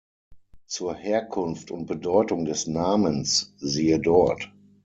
[0.65, 4.51] Zur Herkunft und Bedeutung des Namens, siehe dort.